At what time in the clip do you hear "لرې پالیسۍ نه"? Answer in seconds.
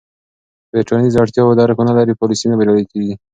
1.97-2.55